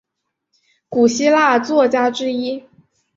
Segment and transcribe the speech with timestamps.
[0.89, 2.63] 古希腊作家之一。